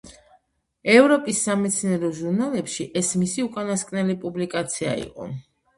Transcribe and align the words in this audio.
ევროპის 0.93 1.41
სამეცნიერო 1.49 2.11
ჟურნალებში 2.21 2.89
ეს 3.03 3.15
მისი 3.23 3.49
უკანასკნელი 3.51 4.21
პუბლიკაცია 4.27 5.01
იყო. 5.09 5.35